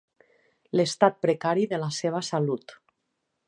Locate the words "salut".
2.33-2.79